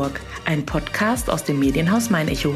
Aschaffenburg, 0.00 0.20
ein 0.46 0.64
Podcast 0.64 1.28
aus 1.28 1.44
dem 1.44 1.58
Medienhaus 1.58 2.10
Mein 2.10 2.28
Echo. 2.28 2.54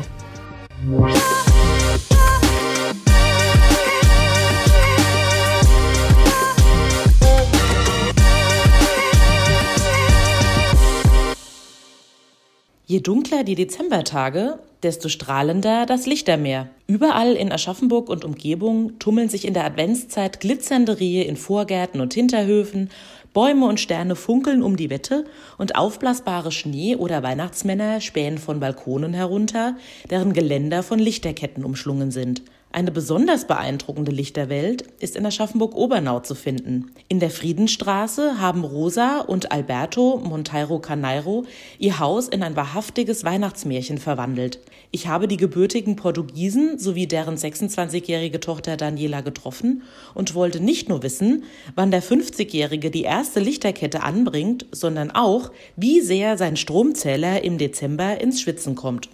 Je 12.87 13.01
dunkler 13.01 13.45
die 13.45 13.55
Dezembertage, 13.55 14.59
desto 14.83 15.09
strahlender 15.09 15.87
das 15.87 16.07
Lichtermeer. 16.07 16.69
Überall 16.87 17.33
in 17.33 17.51
Aschaffenburg 17.51 18.09
und 18.09 18.25
Umgebung 18.25 18.99
tummeln 18.99 19.29
sich 19.29 19.47
in 19.47 19.55
der 19.55 19.65
Adventszeit 19.65 20.41
glitzernde 20.41 21.01
Rehe 21.01 21.25
in 21.25 21.37
Vorgärten 21.37 22.01
und 22.01 22.15
Hinterhöfen, 22.15 22.91
Bäume 23.35 23.67
und 23.67 23.81
Sterne 23.81 24.15
funkeln 24.15 24.63
um 24.63 24.77
die 24.77 24.91
Wette 24.91 25.25
und 25.59 25.75
aufblasbare 25.75 26.53
Schnee- 26.53 26.95
oder 26.95 27.25
Weihnachtsmänner 27.25 28.01
spähen 28.01 28.39
von 28.39 28.61
Balkonen 28.61 29.13
herunter, 29.13 29.77
deren 30.09 30.33
Geländer 30.33 30.85
von 30.85 31.01
Lichterketten 31.01 31.65
umschlungen 31.65 32.13
sind. 32.13 32.43
Eine 32.75 32.91
besonders 32.91 33.47
beeindruckende 33.47 34.11
Lichterwelt 34.11 34.83
ist 34.99 35.15
in 35.15 35.25
Aschaffenburg-Obernau 35.25 36.19
zu 36.19 36.35
finden. 36.35 36.91
In 37.07 37.21
der 37.21 37.31
Friedenstraße 37.31 38.41
haben 38.41 38.65
Rosa 38.65 39.21
und 39.21 39.53
Alberto 39.53 40.21
Monteiro 40.25 40.81
Caneiro 40.81 41.45
ihr 41.79 42.01
Haus 42.01 42.27
in 42.27 42.43
ein 42.43 42.57
wahrhaftiges 42.57 43.23
Weihnachtsmärchen 43.23 43.99
verwandelt. 43.99 44.59
Ich 44.91 45.07
habe 45.07 45.29
die 45.29 45.37
gebürtigen 45.37 45.95
Portugiesen 45.95 46.81
sowie 46.81 47.07
deren 47.07 47.37
26-jährige 47.37 48.41
Tochter 48.41 48.77
Daniela 48.77 49.21
getroffen 49.21 49.85
und 50.13 50.35
wollte 50.35 50.59
nicht 50.59 50.89
nur 50.89 51.05
wissen, 51.05 51.45
wann 51.77 51.93
der 51.93 52.03
50-jährige 52.03 52.91
die 52.91 53.03
erste 53.03 53.39
Lichterkette 53.39 54.03
anbringt, 54.03 54.67
sondern 54.73 55.13
auch, 55.13 55.53
wie 55.77 56.01
sehr 56.01 56.37
sein 56.37 56.57
Stromzähler 56.57 57.45
im 57.45 57.57
Dezember 57.57 58.21
ins 58.21 58.41
Schwitzen 58.41 58.75
kommt. 58.75 59.11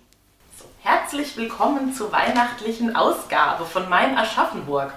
Herzlich 0.83 1.37
willkommen 1.37 1.93
zur 1.93 2.11
weihnachtlichen 2.11 2.97
Ausgabe 2.97 3.67
von 3.67 3.91
Mein 3.91 4.17
Aschaffenburg. 4.17 4.95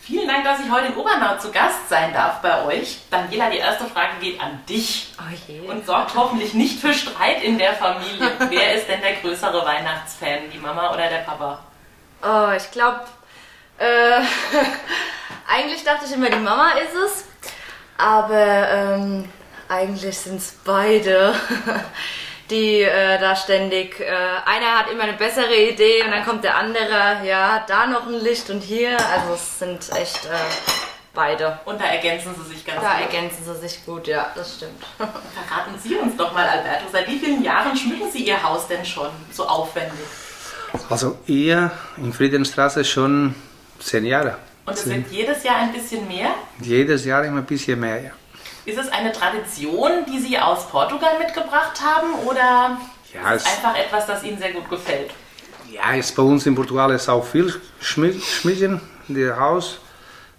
Vielen 0.00 0.28
Dank, 0.28 0.44
dass 0.44 0.60
ich 0.60 0.70
heute 0.70 0.86
in 0.86 0.96
Obernau 0.96 1.36
zu 1.38 1.50
Gast 1.50 1.88
sein 1.88 2.12
darf 2.12 2.40
bei 2.40 2.64
euch. 2.66 3.00
Daniela, 3.10 3.50
die 3.50 3.56
erste 3.56 3.86
Frage 3.86 4.12
geht 4.20 4.40
an 4.40 4.64
dich 4.68 5.12
oh 5.18 5.72
und 5.72 5.84
sorgt 5.84 6.14
hoffentlich 6.14 6.54
nicht 6.54 6.78
für 6.78 6.94
Streit 6.94 7.42
in 7.42 7.58
der 7.58 7.72
Familie. 7.72 8.30
Wer 8.48 8.74
ist 8.74 8.88
denn 8.88 9.00
der 9.00 9.14
größere 9.14 9.66
Weihnachtsfan, 9.66 10.50
die 10.52 10.58
Mama 10.58 10.92
oder 10.92 11.08
der 11.08 11.24
Papa? 11.24 11.58
Oh, 12.22 12.52
ich 12.56 12.70
glaube, 12.70 13.00
äh, 13.78 14.20
eigentlich 15.52 15.82
dachte 15.82 16.04
ich 16.06 16.12
immer, 16.12 16.30
die 16.30 16.36
Mama 16.36 16.70
ist 16.74 16.94
es, 16.94 17.24
aber 17.96 18.68
ähm, 18.70 19.28
eigentlich 19.68 20.16
sind 20.16 20.36
es 20.36 20.56
beide. 20.64 21.34
die 22.50 22.82
äh, 22.82 23.18
da 23.18 23.36
ständig, 23.36 24.00
äh, 24.00 24.06
einer 24.44 24.78
hat 24.78 24.90
immer 24.90 25.04
eine 25.04 25.14
bessere 25.14 25.54
Idee 25.54 26.02
und 26.04 26.10
dann 26.10 26.24
kommt 26.24 26.44
der 26.44 26.56
andere, 26.56 27.24
ja, 27.24 27.64
da 27.66 27.86
noch 27.86 28.06
ein 28.06 28.14
Licht 28.14 28.50
und 28.50 28.62
hier. 28.62 28.96
Also 28.98 29.34
es 29.34 29.58
sind 29.58 29.90
echt 29.96 30.26
äh, 30.26 30.78
beide. 31.14 31.58
Und 31.64 31.80
da 31.80 31.86
ergänzen 31.86 32.34
sie 32.34 32.54
sich 32.54 32.64
ganz 32.64 32.80
da 32.80 32.88
gut. 32.88 32.98
Da 32.98 33.04
ergänzen 33.04 33.44
sie 33.44 33.54
sich 33.56 33.84
gut, 33.84 34.06
ja, 34.06 34.30
das 34.34 34.56
stimmt. 34.56 34.84
Verraten 34.96 35.78
Sie 35.82 35.94
uns 35.96 36.16
doch 36.16 36.32
mal, 36.32 36.46
Alberto, 36.46 36.84
seit 36.92 37.08
wie 37.08 37.18
vielen 37.18 37.42
Jahren 37.42 37.76
schmücken 37.76 38.10
Sie 38.10 38.24
Ihr 38.24 38.42
Haus 38.42 38.68
denn 38.68 38.84
schon 38.84 39.10
so 39.32 39.46
aufwendig? 39.46 40.06
Also 40.90 41.18
ihr 41.26 41.70
in 41.96 42.12
Friedenstraße 42.12 42.84
schon 42.84 43.34
zehn 43.78 44.04
Jahre. 44.04 44.36
Und 44.66 44.74
es 44.74 44.86
wird 44.86 45.10
jedes 45.10 45.42
Jahr 45.42 45.56
ein 45.56 45.72
bisschen 45.72 46.06
mehr? 46.06 46.34
Jedes 46.60 47.04
Jahr 47.04 47.24
immer 47.24 47.38
ein 47.38 47.46
bisschen 47.46 47.80
mehr, 47.80 48.02
ja. 48.02 48.10
Ist 48.68 48.76
es 48.76 48.88
eine 48.90 49.12
Tradition, 49.12 50.04
die 50.06 50.18
Sie 50.18 50.38
aus 50.38 50.68
Portugal 50.68 51.18
mitgebracht 51.18 51.80
haben 51.82 52.12
oder 52.26 52.78
ja, 53.14 53.32
ist 53.32 53.46
es 53.46 53.56
einfach 53.56 53.74
etwas, 53.78 54.06
das 54.06 54.22
Ihnen 54.22 54.36
sehr 54.36 54.52
gut 54.52 54.68
gefällt? 54.68 55.10
Ja, 55.72 55.94
ist 55.94 56.14
bei 56.14 56.22
uns 56.22 56.44
in 56.44 56.54
Portugal 56.54 56.90
ist 56.90 57.08
auch 57.08 57.24
viel 57.24 57.50
Schmieden, 57.80 58.82
in 59.08 59.40
Haus. 59.40 59.78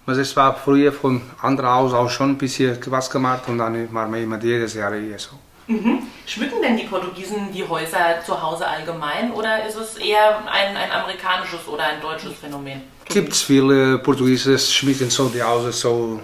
Es 0.06 0.36
war 0.36 0.56
früher 0.56 0.94
von 0.94 1.24
anderen 1.42 1.72
Haus 1.72 1.92
auch 1.92 2.08
schon 2.08 2.30
ein 2.30 2.38
bisschen 2.38 2.78
was 2.92 3.10
gemacht 3.10 3.48
und 3.48 3.58
dann 3.58 3.92
machen 3.92 4.14
wir 4.14 4.22
immer 4.22 4.38
jedes 4.38 4.76
Jahr 4.76 4.94
hier 4.94 5.18
so. 5.18 5.32
Mhm. 5.66 6.04
Schmücken 6.28 6.62
denn 6.62 6.78
die 6.78 6.84
Portugiesen 6.84 7.52
die 7.52 7.68
Häuser 7.68 8.22
zu 8.24 8.40
Hause 8.40 8.68
allgemein 8.68 9.32
oder 9.32 9.66
ist 9.66 9.76
es 9.76 9.98
eher 9.98 10.38
ein, 10.48 10.78
ein 10.78 10.92
amerikanisches 10.92 11.68
oder 11.68 11.84
ein 11.84 12.00
deutsches 12.00 12.34
Phänomen? 12.34 12.84
Gibt 13.06 13.34
es 13.34 13.42
viele 13.42 13.98
Portugiesen, 13.98 14.60
schmieden 14.60 15.10
so 15.10 15.30
die 15.30 15.42
Häuser 15.42 15.72
so, 15.72 16.20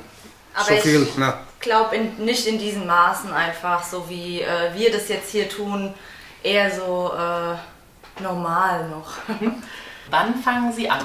Aber 0.53 0.65
so 0.65 0.75
viel. 0.75 1.01
Ich, 1.01 1.17
ne? 1.17 1.33
Glaube 1.65 1.97
nicht 1.97 2.47
in 2.47 2.57
diesen 2.57 2.87
Maßen 2.87 3.33
einfach, 3.33 3.83
so 3.83 4.07
wie 4.09 4.41
äh, 4.41 4.73
wir 4.75 4.91
das 4.91 5.09
jetzt 5.09 5.31
hier 5.31 5.49
tun, 5.49 5.93
eher 6.41 6.71
so 6.71 7.11
äh, 7.13 8.23
normal 8.23 8.87
noch. 8.89 9.13
Wann 10.09 10.35
fangen 10.35 10.71
Sie 10.71 10.89
an? 10.89 11.01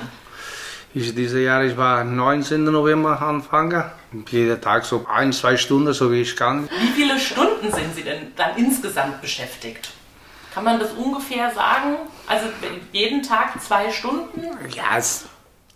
Ich, 0.93 1.15
dieses 1.15 1.43
Jahr, 1.43 1.65
ich 1.65 1.76
war 1.76 2.04
19. 2.04 2.65
November 2.65 3.21
anfangen. 3.22 3.84
Jeden 4.28 4.60
Tag 4.60 4.84
so 4.84 5.06
ein, 5.09 5.32
zwei 5.32 5.56
Stunden, 5.56 5.93
so 5.93 6.12
wie 6.12 6.21
ich 6.22 6.37
kann. 6.37 6.69
Wie 6.69 6.88
viele 6.88 7.19
Stunden 7.19 7.72
sind 7.72 7.94
Sie 7.94 8.03
denn 8.03 8.32
dann 8.37 8.56
insgesamt 8.56 9.21
beschäftigt? 9.21 9.91
Kann 10.53 10.65
man 10.65 10.81
das 10.81 10.91
ungefähr 10.92 11.50
sagen? 11.53 11.97
Also 12.27 12.47
jeden 12.92 13.22
Tag 13.22 13.62
zwei 13.62 13.91
Stunden? 13.91 14.42
Ja, 14.75 14.98
es, 14.98 15.27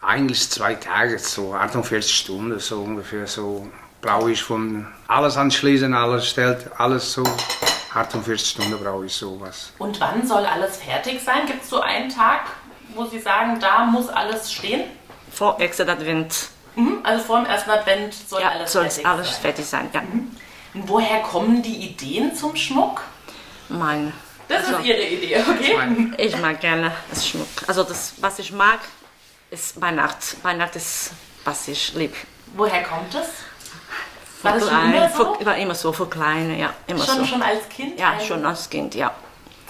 eigentlich 0.02 0.50
zwei 0.50 0.74
Tage, 0.74 1.18
so 1.18 1.54
48 1.54 2.14
Stunden, 2.14 2.58
so 2.58 2.82
ungefähr 2.82 3.26
so 3.26 3.68
brauche 4.04 4.31
ich 4.31 4.42
von 4.42 4.87
alles 5.09 5.37
anschließen, 5.37 5.94
alles 5.94 6.28
stellt, 6.28 6.70
alles 6.78 7.12
so. 7.12 7.25
48 7.94 8.50
Stunden 8.50 8.78
brauche 8.82 9.06
ich 9.06 9.15
sowas. 9.15 9.72
Und 9.78 10.00
wann 10.00 10.26
soll 10.26 10.44
alles 10.44 10.76
fertig 10.76 11.22
sein? 11.22 11.47
Gibt 11.47 11.62
es 11.62 11.70
so 11.70 11.81
einen 11.81 12.10
Tag, 12.10 12.41
wo 12.94 13.06
Sie 13.06 13.20
sagen, 13.20 13.60
da 13.60 13.84
muss 13.84 14.09
alles 14.09 14.53
stehen? 14.53 14.82
Vor 15.32 15.59
ersten 15.60 15.88
Advent. 15.88 16.48
Mhm, 16.75 16.98
also 17.04 17.25
vor 17.25 17.41
dem 17.41 17.47
ersten 17.47 17.70
Advent 17.70 18.14
soll 18.14 18.43
ja, 18.43 18.50
alles 18.50 18.72
soll 18.72 18.82
fertig 18.84 19.06
alles 19.06 19.31
sein. 19.31 19.41
fertig 19.41 19.64
sein. 19.64 19.88
Ja. 19.93 20.00
Mhm. 20.00 20.37
Und 20.75 20.88
woher 20.88 21.22
kommen 21.22 21.62
die 21.62 21.88
Ideen 21.88 22.34
zum 22.34 22.56
Schmuck? 22.56 23.00
Meine. 23.69 24.12
Das 24.48 24.66
also, 24.66 24.78
ist 24.78 24.87
Ihre 24.87 25.03
Idee, 25.03 25.37
okay? 25.38 26.12
Ich 26.19 26.37
mag 26.38 26.60
gerne 26.60 26.93
das 27.09 27.26
Schmuck. 27.26 27.47
Also 27.66 27.84
das, 27.84 28.14
was 28.19 28.41
ich 28.41 28.53
mag, 28.53 28.81
ist 29.50 29.81
Weihnacht. 29.81 30.37
Weihnacht 30.43 30.75
ist, 30.76 31.12
was 31.44 31.69
ich 31.69 31.94
liebe. 31.94 32.14
Woher 32.56 32.82
kommt 32.82 33.14
es? 33.14 33.28
War 34.44 34.53
das 34.53 34.69
klein, 34.69 34.94
immer 34.94 35.09
so? 35.09 35.34
Für, 35.34 35.47
war 35.47 35.56
immer 35.56 35.75
so, 35.75 35.93
für 35.93 36.06
Kleine, 36.06 36.59
ja. 36.59 36.71
Immer 36.87 37.05
schon, 37.05 37.19
so. 37.19 37.25
schon 37.25 37.43
als 37.43 37.69
Kind? 37.69 37.99
Ja, 37.99 38.21
schon 38.21 38.44
als 38.44 38.69
Kind, 38.69 38.94
ja. 38.94 39.12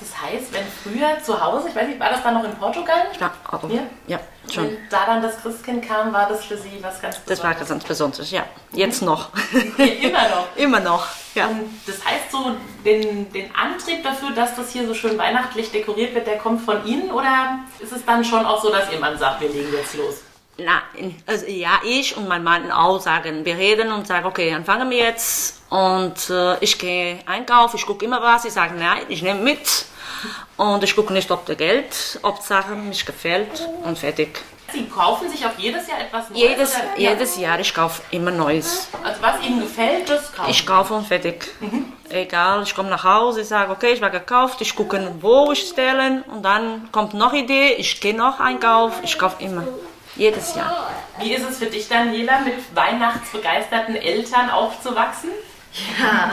Das 0.01 0.21
heißt, 0.21 0.53
wenn 0.53 0.65
früher 0.67 1.23
zu 1.23 1.41
Hause, 1.41 1.69
ich 1.69 1.77
weiß 1.77 1.87
nicht, 1.87 2.01
war 2.01 2.11
das 2.11 2.23
dann 2.23 2.35
noch 2.35 2.45
in 2.45 2.55
Portugal? 2.57 3.07
Ja, 3.21 3.33
aber, 3.45 3.71
ja? 3.71 3.83
ja 4.09 4.19
schon. 4.53 4.65
Wenn 4.65 4.79
da 4.91 5.07
dann 5.07 5.23
das 5.23 5.41
Christkind 5.41 5.87
kam, 5.87 6.12
war 6.12 6.29
das 6.29 6.45
für 6.45 6.57
Sie 6.57 6.83
was 6.83 7.01
ganz 7.01 7.19
Besonderes? 7.19 7.25
Das 7.27 7.43
war 7.45 7.55
ganz 7.55 7.85
besonders, 7.85 8.31
ja. 8.31 8.45
Jetzt 8.73 9.03
noch. 9.03 9.31
Ja, 9.79 9.85
immer 9.85 10.29
noch? 10.29 10.47
immer 10.57 10.81
noch, 10.81 11.06
ja. 11.35 11.47
Und 11.47 11.81
das 11.87 12.05
heißt 12.05 12.33
so, 12.33 12.56
den, 12.85 13.33
den 13.33 13.55
Antrieb 13.55 14.03
dafür, 14.03 14.33
dass 14.33 14.56
das 14.56 14.71
hier 14.71 14.87
so 14.87 14.95
schön 14.95 15.17
weihnachtlich 15.17 15.71
dekoriert 15.71 16.15
wird, 16.15 16.27
der 16.27 16.39
kommt 16.39 16.62
von 16.62 16.85
Ihnen? 16.85 17.12
Oder 17.12 17.61
ist 17.79 17.93
es 17.93 18.05
dann 18.05 18.25
schon 18.25 18.45
auch 18.45 18.61
so, 18.61 18.71
dass 18.71 18.91
Ihr 18.93 18.99
Mann 18.99 19.17
sagt, 19.17 19.41
wir 19.41 19.49
legen 19.49 19.73
jetzt 19.73 19.95
los? 19.95 20.24
Nein, 20.56 21.22
also 21.26 21.47
ja, 21.47 21.81
ich 21.84 22.16
und 22.16 22.28
mein 22.28 22.44
Mann 22.44 22.70
auch 22.70 23.00
sagen, 23.00 23.44
wir 23.44 23.56
reden 23.56 23.91
und 23.91 24.06
sagen, 24.06 24.26
okay, 24.26 24.53
dann 24.53 24.65
fangen 24.65 24.88
wir 24.88 24.98
jetzt 24.98 25.60
und 25.69 26.31
äh, 26.31 26.56
ich 26.60 26.78
gehe 26.78 27.19
einkaufen, 27.26 27.76
ich 27.76 27.84
gucke 27.84 28.05
immer 28.05 28.23
was, 28.23 28.44
ich 28.44 28.52
sage, 28.52 28.75
nein, 28.79 29.02
ich 29.08 29.23
nehme 29.23 29.40
mit 29.40 29.87
und 30.56 30.84
ich 30.84 30.94
gucke 30.94 31.12
nicht, 31.12 31.31
ob 31.32 31.44
der 31.46 31.56
Geld, 31.56 32.20
ob 32.23 32.40
Sachen 32.40 32.88
mich 32.88 33.05
gefällt 33.05 33.69
und 33.82 33.99
fertig. 33.99 34.43
Sie 34.73 34.87
kaufen 34.87 35.29
sich 35.29 35.44
auch 35.44 35.56
jedes 35.56 35.88
Jahr 35.88 36.00
etwas 36.00 36.31
Neues? 36.31 36.40
Jedes, 36.40 36.76
jedes 36.96 37.37
Jahr, 37.37 37.58
ich 37.58 37.75
kaufe 37.75 38.02
immer 38.12 38.31
Neues. 38.31 38.88
Also 39.02 39.23
was 39.23 39.40
Ihnen 39.44 39.61
gefällt, 39.61 40.08
das 40.08 40.32
kaufen 40.32 40.50
Ich 40.50 40.67
kaufe 40.67 40.94
und 40.94 41.06
fertig. 41.06 41.49
Mhm. 41.61 41.93
Egal, 42.11 42.62
ich 42.62 42.75
komme 42.75 42.90
nach 42.90 43.05
Hause, 43.05 43.40
ich 43.40 43.49
sage, 43.49 43.73
okay, 43.73 43.93
ich 43.93 44.00
war 44.00 44.11
gekauft, 44.11 44.61
ich 44.61 44.75
gucke, 44.75 45.14
wo 45.20 45.50
ich 45.52 45.69
stelle 45.69 46.25
und 46.32 46.44
dann 46.44 46.90
kommt 46.93 47.14
noch 47.14 47.32
Idee, 47.32 47.75
ich 47.75 48.00
gehe 48.00 48.14
noch 48.14 48.38
einkaufen, 48.38 49.02
ich 49.02 49.19
kaufe 49.19 49.43
immer. 49.43 49.64
Jedes 50.16 50.55
Jahr. 50.55 50.90
Wie 51.19 51.34
ist 51.34 51.49
es 51.49 51.58
für 51.58 51.66
dich, 51.66 51.88
Daniela, 51.88 52.40
mit 52.40 52.75
weihnachtsbegeisterten 52.75 53.96
Eltern 53.96 54.50
aufzuwachsen? 54.50 55.31
Ja. 55.99 56.31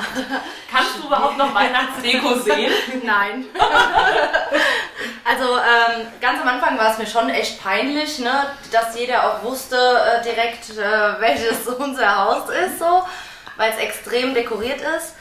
Kannst 0.72 0.98
du 0.98 1.08
überhaupt 1.08 1.38
noch 1.38 1.54
Weihnachtsdeko 1.56 2.36
sehen? 2.40 2.72
Nein. 3.04 3.46
also 5.26 5.58
ähm, 5.58 6.08
ganz 6.22 6.42
am 6.42 6.48
Anfang 6.48 6.78
war 6.78 6.92
es 6.92 7.00
mir 7.00 7.08
schon 7.08 7.30
echt 7.30 7.62
peinlich, 7.62 8.20
ne, 8.20 8.46
dass 8.72 8.96
jeder 8.98 9.28
auch 9.28 9.44
wusste 9.44 9.78
äh, 9.78 10.24
direkt, 10.24 10.70
äh, 10.78 11.20
welches 11.20 11.68
unser 11.80 12.24
Haus 12.24 12.50
ist, 12.50 12.78
so, 12.78 13.04
weil 13.58 13.72
es 13.72 13.78
extrem 13.78 14.36
dekoriert 14.36 14.82
ist. 14.98 15.16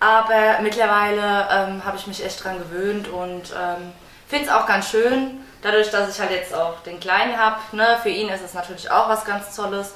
Aber 0.00 0.58
mittlerweile 0.62 1.48
ähm, 1.50 1.84
habe 1.84 1.98
ich 1.98 2.06
mich 2.06 2.24
echt 2.24 2.42
dran 2.42 2.58
gewöhnt 2.58 3.08
und 3.08 3.52
ähm, 3.52 3.92
finde 4.26 4.46
es 4.46 4.50
auch 4.50 4.66
ganz 4.66 4.90
schön 4.90 5.45
dadurch, 5.66 5.90
dass 5.90 6.14
ich 6.14 6.20
halt 6.20 6.30
jetzt 6.30 6.54
auch 6.54 6.80
den 6.84 7.00
Kleinen 7.00 7.36
habe, 7.36 7.56
ne, 7.72 7.98
für 8.02 8.08
ihn 8.08 8.28
ist 8.28 8.44
es 8.44 8.54
natürlich 8.54 8.90
auch 8.90 9.08
was 9.08 9.24
ganz 9.24 9.54
Tolles. 9.54 9.92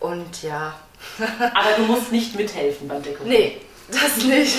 Und 0.00 0.42
ja. 0.42 0.74
Aber 1.54 1.70
du 1.76 1.82
musst 1.84 2.12
nicht 2.12 2.34
mithelfen 2.36 2.88
beim 2.88 3.02
Dekorieren. 3.02 3.28
Nee, 3.28 3.60
das 3.88 4.16
nicht. 4.24 4.56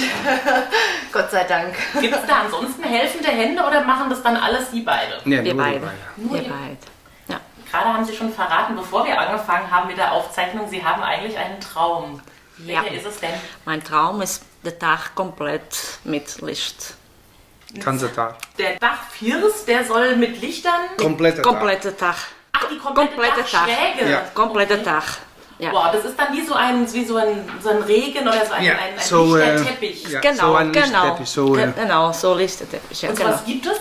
Gott 1.12 1.30
sei 1.32 1.44
Dank. 1.44 1.76
Gibt 2.00 2.16
es 2.16 2.26
da 2.28 2.42
ansonsten 2.42 2.84
helfende 2.84 3.30
Hände 3.30 3.64
oder 3.64 3.82
machen 3.82 4.10
das 4.10 4.22
dann 4.24 4.38
alles 4.38 4.72
Sie 4.72 4.82
beide? 4.82 5.14
Ja, 5.26 5.44
Wir 5.44 5.44
nur 5.44 5.44
die 5.44 5.54
beide. 5.54 5.80
beiden. 5.80 6.00
Wir 6.18 6.42
beide. 6.42 6.78
Ja. 7.28 7.40
Gerade 7.72 7.94
haben 7.94 8.06
Sie 8.06 8.16
schon 8.16 8.34
verraten, 8.34 8.76
bevor 8.76 9.06
wir 9.06 9.20
angefangen 9.20 9.70
haben 9.70 9.88
mit 9.88 9.98
der 9.98 10.12
Aufzeichnung, 10.14 10.68
Sie 10.70 10.84
haben 10.84 11.04
eigentlich 11.04 11.38
einen 11.38 11.60
Traum. 11.60 12.22
Ja. 12.58 12.82
Welcher 12.84 12.96
ist 12.96 13.06
es 13.06 13.20
denn? 13.20 13.34
Mein 13.66 13.84
Traum 13.84 14.22
ist 14.22 14.44
der 14.64 14.78
Tag 14.80 15.14
komplett 15.14 16.00
mit 16.04 16.42
Licht. 16.42 16.96
Ganze 17.84 18.14
Tag. 18.14 18.36
Der 18.58 18.76
Dachfirst, 18.80 19.68
der 19.68 19.84
soll 19.86 20.16
mit 20.16 20.42
Lichtern. 20.42 20.72
Kompletter 20.98 21.42
Tag. 21.42 21.52
Kompletter 21.52 21.98
Tag. 21.98 22.16
Ach, 22.54 22.66
die 22.72 22.78
komplette, 22.78 23.14
Komplette 23.16 23.44
Tag. 23.52 23.68
Ja. 24.10 24.22
Kompletter 24.34 24.84
Tag. 24.84 25.04
Ja. 25.58 25.72
Wow, 25.72 25.86
das 25.94 26.04
ist 26.06 26.20
dann 26.20 26.34
wie 26.34 26.46
so 26.46 26.54
ein, 26.54 26.92
wie 26.94 27.06
so 27.06 27.16
ein, 27.18 27.48
so 27.62 27.70
ein 27.70 27.78
Regen 27.84 28.28
oder 28.28 28.46
so 28.46 28.54
ein, 28.54 28.64
Ja, 28.64 28.74
ein, 28.74 28.80
ein 28.98 29.00
so, 29.00 29.38
äh, 29.38 29.54
Lichterteppich. 29.56 30.08
ja. 30.10 30.20
Genau, 30.20 30.48
so 30.52 30.56
ein 30.56 30.72
genau. 30.74 30.86
Lichtteppich, 31.04 31.30
so, 31.30 31.56
äh, 31.56 31.72
genau, 31.76 32.12
so 32.12 32.34
Lichterteppich. 32.34 33.02
Ja, 33.04 33.10
Und 33.10 33.18
genau. 33.18 33.30
was 33.30 33.46
gibt 33.46 33.66
es? 33.66 33.80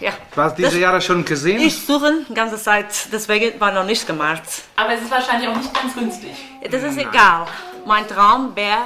Ja. 0.00 0.10
Was 0.34 0.54
diese 0.56 0.70
Das- 0.70 0.78
Jahre 0.78 1.00
schon 1.00 1.24
gesehen? 1.24 1.60
Ich 1.60 1.86
suche 1.86 2.12
die 2.28 2.34
ganze 2.34 2.56
Zeit, 2.60 2.86
deswegen 3.12 3.58
war 3.60 3.70
noch 3.72 3.84
nicht 3.84 4.04
gemacht. 4.06 4.42
Aber 4.74 4.94
es 4.94 5.02
ist 5.02 5.10
wahrscheinlich 5.10 5.48
auch 5.48 5.56
nicht 5.56 5.72
ganz 5.72 5.94
günstig. 5.94 6.32
Das 6.70 6.82
ist 6.82 6.98
egal. 6.98 7.46
Mein 7.86 8.06
Traum 8.08 8.54
wäre, 8.56 8.78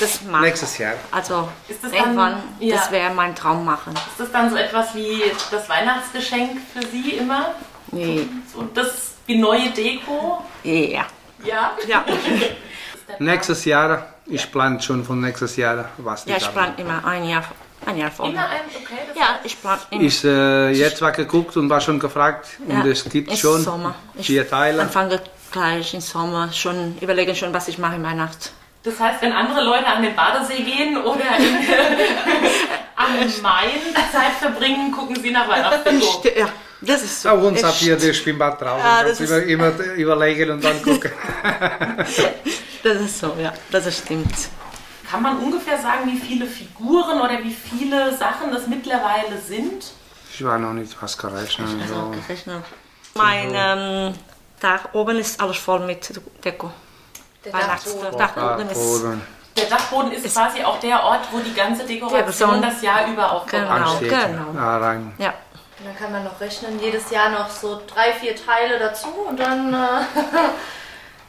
das 0.00 0.22
machen. 0.22 0.42
Nächstes 0.42 0.78
Jahr. 0.78 0.94
Also 1.12 1.48
Ist 1.68 1.82
das 1.84 1.92
dann- 1.92 2.00
irgendwann, 2.00 2.42
ja. 2.58 2.76
das 2.76 2.90
wäre 2.90 3.14
mein 3.14 3.34
Traum 3.34 3.64
machen. 3.64 3.94
Ist 3.94 4.18
das 4.18 4.32
dann 4.32 4.50
so 4.50 4.56
etwas 4.56 4.94
wie 4.94 5.22
das 5.50 5.68
Weihnachtsgeschenk 5.68 6.58
für 6.72 6.84
Sie 6.88 7.10
immer? 7.12 7.54
Nee. 7.92 8.28
So 8.52 8.62
das, 8.74 9.12
die 9.28 9.38
neue 9.38 9.70
Deko? 9.70 10.44
Ja. 10.64 11.06
Ja. 11.44 11.70
Ja, 11.86 12.04
Nächstes 13.20 13.64
Jahr, 13.64 14.06
ich 14.26 14.50
plane 14.50 14.80
schon 14.82 15.04
von 15.04 15.20
nächstes 15.20 15.56
Jahr, 15.56 15.88
was 15.98 16.24
ja 16.26 16.36
ich 16.36 16.52
plane 16.52 16.74
immer 16.76 17.04
ein 17.04 17.24
Jahr, 17.28 17.44
ein 17.86 17.96
Jahr 17.96 18.10
vorher. 18.10 18.34
Immer 18.34 18.48
ein, 18.48 18.60
okay. 18.74 18.98
Ja, 19.18 19.38
ich 19.44 19.60
plane 19.60 19.80
immer. 19.90 20.02
Ich 20.02 20.24
äh, 20.24 20.70
jetzt 20.72 21.00
war 21.00 21.12
geguckt 21.12 21.56
und 21.56 21.70
war 21.70 21.80
schon 21.80 21.98
gefragt 21.98 22.48
und 22.66 22.84
ja, 22.84 22.84
es 22.86 23.04
gibt 23.08 23.32
schon 23.38 23.62
Sommer. 23.62 23.94
Vier 24.20 24.48
Teile. 24.48 24.82
Anfange 24.82 25.20
gleich 25.58 25.94
im 25.94 26.00
Sommer 26.00 26.52
schon, 26.52 26.96
überlegen 27.00 27.34
schon, 27.34 27.52
was 27.52 27.68
ich 27.68 27.78
mache 27.78 27.96
in 27.96 28.02
Weihnacht. 28.04 28.52
Das 28.84 28.98
heißt, 29.00 29.20
wenn 29.22 29.32
andere 29.32 29.62
Leute 29.64 29.86
an 29.86 30.02
den 30.02 30.14
Badesee 30.14 30.62
gehen 30.62 30.96
oder 30.96 31.36
in, 31.36 31.56
am 32.96 33.42
Main 33.42 33.80
Zeit 34.12 34.32
verbringen, 34.40 34.92
gucken 34.92 35.16
sie 35.20 35.30
nach 35.30 35.48
Weihnachtsdeko. 35.48 36.22
Ja, 36.38 36.48
das 36.80 37.02
ist 37.02 37.22
so. 37.22 37.28
Bei 37.30 37.34
uns 37.34 37.62
habt 37.62 37.74
Echt. 37.74 37.86
ihr 37.86 37.96
das 37.96 38.16
Schwimmbad 38.16 38.60
draußen. 38.60 38.78
Ja, 38.86 39.02
Kannst 39.02 39.20
das 39.20 39.30
immer, 39.30 39.66
immer 39.66 39.84
überlegen 39.96 40.50
und 40.52 40.64
dann 40.64 40.82
gucken. 40.82 41.10
Das 42.80 43.00
ist 43.00 43.18
so, 43.18 43.34
ja, 43.42 43.52
das 43.72 43.98
stimmt. 43.98 44.32
Kann 45.10 45.20
man 45.20 45.38
ungefähr 45.38 45.76
sagen, 45.78 46.08
wie 46.12 46.16
viele 46.16 46.46
Figuren 46.46 47.20
oder 47.20 47.42
wie 47.42 47.52
viele 47.52 48.16
Sachen 48.16 48.52
das 48.52 48.68
mittlerweile 48.68 49.36
sind? 49.44 49.90
Ich 50.32 50.44
war 50.44 50.58
noch 50.58 50.72
nicht 50.74 50.96
was 51.00 51.18
gerechnet. 51.18 51.66
Also, 51.82 51.94
So. 51.94 52.10
gerechnet. 52.10 52.62
Mein 53.14 53.50
ähm, 53.52 54.14
Dach 54.60 54.88
oben 54.92 55.18
ist 55.18 55.40
alles 55.40 55.56
voll 55.56 55.80
mit 55.80 56.12
Deko. 56.44 56.70
Der 57.44 57.52
Weihnachts 57.52 57.84
Dachboden. 57.84 58.18
Dachboden 58.18 58.70
ist. 58.70 58.74
Boden. 59.02 59.22
Der 59.56 59.66
Dachboden 59.66 60.12
ist 60.12 60.34
quasi 60.34 60.62
auch 60.62 60.78
der 60.80 61.02
Ort, 61.02 61.20
wo 61.32 61.38
die 61.40 61.54
ganze 61.54 61.84
Dekoration 61.84 62.62
das 62.62 62.80
Jahr 62.82 63.06
über 63.08 63.32
aufgebaut 63.32 63.66
Genau. 63.68 64.00
wird. 64.00 64.12
Ansteht. 64.12 64.36
genau. 64.36 64.52
Da 64.54 64.78
rein. 64.78 65.12
Ja, 65.18 65.34
Und 65.78 65.86
dann 65.86 65.96
kann 65.96 66.12
man 66.12 66.24
noch 66.24 66.40
rechnen, 66.40 66.78
jedes 66.80 67.10
Jahr 67.10 67.30
noch 67.30 67.48
so 67.50 67.80
drei, 67.92 68.12
vier 68.12 68.34
Teile 68.36 68.78
dazu 68.78 69.08
und 69.28 69.38
dann 69.38 69.72
äh, 69.74 69.88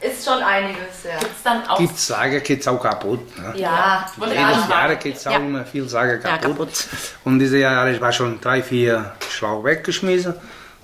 ist 0.08 0.24
schon 0.24 0.42
einiges, 0.42 1.04
ja. 1.04 1.18
Gibt's 1.18 1.42
dann 1.42 1.66
auch 1.68 1.78
Gibt 1.78 1.98
Sagen 1.98 2.42
geht's 2.42 2.66
auch 2.68 2.80
kaputt. 2.82 3.36
Ne? 3.38 3.52
Ja, 3.56 4.06
ja. 4.18 4.26
Jedes 4.26 4.34
Ja. 4.34 4.68
Jahr 4.86 4.96
geht's 4.96 5.26
auch 5.26 5.32
Ja. 5.32 5.36
immer 5.38 5.64
viel 5.64 5.88
Sagen 5.88 6.20
ja, 6.22 6.38
kaputt. 6.38 6.56
kaputt. 6.56 6.88
Und 7.24 7.38
diese 7.38 7.58
Jahre 7.58 7.92
ich 7.92 8.00
war 8.00 8.12
schon 8.12 8.40
drei, 8.40 8.62
vier 8.62 9.12
Schlauch 9.28 9.62
weggeschmissen. 9.64 10.34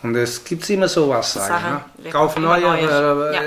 Und 0.08 0.16
es 0.16 0.44
gibt 0.44 0.68
immer 0.70 0.88
sowas. 0.88 1.32
Sachen, 1.34 1.80
Ne? 1.98 2.10
Kauf 2.10 2.34
kaufen 2.34 2.42
neue. 2.44 2.60
Neues. 2.60 2.90
Äh, 2.90 3.34
Ja. 3.34 3.40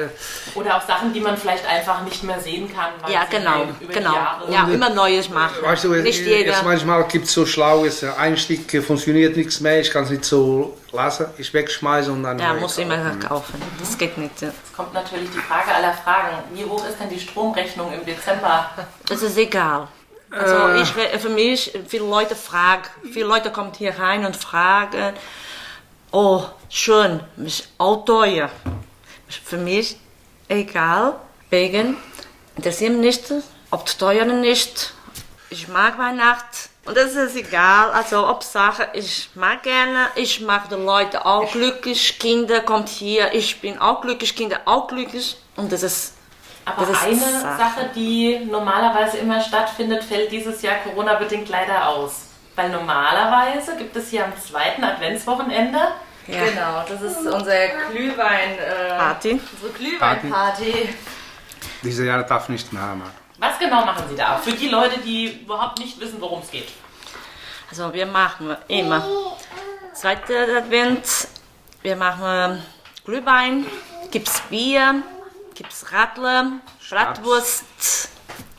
oder 0.55 0.77
auch 0.77 0.81
Sachen, 0.87 1.13
die 1.13 1.19
man 1.21 1.37
vielleicht 1.37 1.65
einfach 1.67 2.01
nicht 2.03 2.23
mehr 2.23 2.39
sehen 2.39 2.69
kann. 2.73 2.89
Weil 3.01 3.11
Ja, 3.13 3.25
genau, 3.29 3.63
über 3.63 3.73
die 3.93 3.99
genau. 3.99 4.13
Jahre 4.15 4.51
Ja, 4.51 4.67
immer 4.67 4.89
Neues 4.89 5.29
machen. 5.29 5.55
Weißt 5.61 5.83
du, 5.85 5.89
Nicht 5.93 6.25
jeder. 6.25 6.61
manchmal 6.63 7.03
gibt 7.05 7.25
es 7.25 7.33
so 7.33 7.45
Schlaues, 7.45 8.03
äh, 8.03 8.09
ein 8.17 8.35
Stück 8.37 8.73
äh, 8.73 8.81
funktioniert 8.81 9.37
nichts 9.37 9.59
mehr, 9.61 9.79
ich 9.79 9.91
kann 9.91 10.03
es 10.03 10.09
nicht 10.09 10.25
so 10.25 10.77
lassen, 10.91 11.27
ich 11.37 11.53
wegschmeiße 11.53 12.11
und 12.11 12.23
dann. 12.23 12.39
Ja, 12.39 12.53
muss 12.55 12.75
kaufen. 12.75 12.91
immer 12.91 13.15
kaufen. 13.17 13.61
Das 13.79 13.97
geht 13.97 14.17
nicht. 14.17 14.41
ja. 14.41 14.47
Jetzt 14.49 14.75
kommt 14.75 14.93
natürlich 14.93 15.29
die 15.31 15.37
Frage 15.39 15.73
aller 15.73 15.93
Fragen. 15.93 16.37
Wie 16.53 16.65
hoch 16.65 16.83
ist 16.87 16.99
denn 16.99 17.09
die 17.09 17.19
Stromrechnung 17.19 17.93
im 17.93 18.05
Dezember? 18.05 18.69
Das 19.07 19.21
ist 19.21 19.37
egal. 19.37 19.87
Also 20.31 20.55
Äh. 20.55 20.81
ich, 20.81 20.89
für 21.21 21.29
mich, 21.29 21.71
viele 21.87 22.05
Leute 22.05 22.35
fragen, 22.35 22.83
viele 23.11 23.25
Leute 23.25 23.49
kommen 23.51 23.71
hier 23.77 23.97
rein 23.97 24.25
und 24.25 24.35
fragen, 24.35 25.13
oh, 26.11 26.43
schön, 26.69 27.21
ist 27.37 27.69
auch 27.77 28.05
teuer. 28.05 28.49
Für 29.43 29.57
mich 29.57 29.97
egal, 30.47 31.15
wegen, 31.49 31.97
interessiert 32.55 32.93
mich 32.93 33.01
nicht, 33.01 33.43
ob 33.71 33.87
es 33.87 33.97
teuer 33.97 34.25
oder 34.25 34.33
nicht. 34.33 34.93
Ich 35.51 35.67
mag 35.67 35.97
Weihnachten 35.97 36.69
und 36.85 36.95
das 36.97 37.15
ist 37.15 37.35
egal, 37.35 37.91
also 37.91 38.27
ob 38.27 38.43
Sache, 38.43 38.87
ich 38.93 39.29
mag 39.35 39.63
gerne, 39.63 40.07
ich 40.15 40.41
mag 40.41 40.69
die 40.69 40.75
Leute 40.75 41.25
auch 41.25 41.51
glücklich, 41.51 42.19
Kinder 42.19 42.61
kommt 42.61 42.89
hier, 42.89 43.33
ich 43.33 43.59
bin 43.61 43.79
auch 43.79 44.01
glücklich, 44.01 44.35
Kinder 44.35 44.61
auch 44.65 44.87
glücklich 44.87 45.37
und 45.55 45.71
das 45.71 45.83
ist 45.83 46.13
Aber 46.65 46.85
Das 46.85 47.01
eine 47.01 47.15
Sache. 47.19 47.57
Sache, 47.57 47.89
die 47.95 48.39
normalerweise 48.49 49.17
immer 49.17 49.41
stattfindet, 49.41 50.03
fällt 50.03 50.31
dieses 50.31 50.61
Jahr 50.61 50.77
Corona-bedingt 50.83 51.49
leider 51.49 51.89
aus. 51.89 52.28
Weil 52.59 52.71
normalerweise 52.71 53.77
gibt 53.77 53.95
es 53.95 54.09
hier 54.09 54.25
am 54.25 54.33
zweiten 54.37 54.83
Adventswochenende 54.83 55.79
ja. 56.27 56.45
Genau, 56.45 56.83
das 56.87 57.01
ist 57.01 57.23
Glühwein, 57.91 58.59
äh, 58.59 58.97
Party. 58.97 59.41
unsere 59.53 59.73
Glühweinparty. 59.73 60.89
Diese 61.81 62.05
Jahre 62.05 62.23
darf 62.25 62.49
nicht 62.49 62.71
mehr 62.71 62.83
machen. 62.83 63.11
Was 63.39 63.57
genau 63.57 63.83
machen 63.85 64.03
Sie 64.09 64.15
da? 64.15 64.37
Für 64.37 64.51
die 64.51 64.67
Leute, 64.67 64.99
die 64.99 65.41
überhaupt 65.41 65.79
nicht 65.79 65.99
wissen, 65.99 66.21
worum 66.21 66.41
es 66.41 66.51
geht. 66.51 66.67
Also 67.71 67.91
wir 67.93 68.05
machen 68.05 68.55
immer 68.67 69.03
zweiter 69.93 70.57
Advent, 70.57 71.29
wir 71.81 71.95
machen 71.95 72.63
Glühwein, 73.05 73.65
gibt's 74.11 74.41
Bier, 74.49 75.01
gibt's 75.55 75.91
Radler, 75.91 76.51
Bratwurst, 76.89 78.09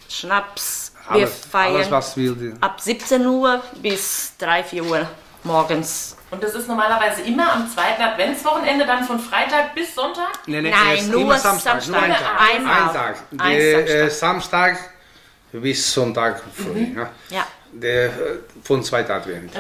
Schnaps. 0.08 0.89
Wir 1.10 1.16
Alles, 1.26 1.40
feiern 1.50 1.74
alles 1.76 1.90
was 1.90 2.16
will. 2.16 2.54
ab 2.60 2.80
17 2.80 3.26
Uhr 3.26 3.60
bis 3.82 4.32
3, 4.38 4.62
4 4.62 4.84
Uhr 4.84 5.06
morgens. 5.42 6.16
Und 6.30 6.40
das 6.42 6.54
ist 6.54 6.68
normalerweise 6.68 7.22
immer 7.22 7.52
am 7.52 7.68
zweiten 7.68 8.00
Adventswochenende, 8.00 8.86
dann 8.86 9.02
von 9.04 9.18
Freitag 9.18 9.74
bis 9.74 9.92
Sonntag. 9.94 10.28
Nee, 10.46 10.60
nee, 10.62 10.70
Nein, 10.70 11.10
nur 11.10 11.22
immer 11.22 11.38
Samstag. 11.38 11.82
Samstag. 11.82 11.92
Nur 11.92 12.02
ein 12.02 12.12
Tag. 12.12 12.50
Einmal. 12.54 12.82
Ein 12.82 12.94
Tag. 12.94 13.16
Ein 13.38 13.56
Der, 13.58 13.78
Samstag. 13.80 13.96
äh, 13.96 14.10
Samstag 14.10 14.78
bis 15.52 15.92
Sonntag 15.92 16.42
früh. 16.54 16.86
Ne? 16.86 17.08
Ja, 17.30 17.44
Der, 17.72 18.04
äh, 18.06 18.10
von. 18.62 18.78
Und 18.80 18.86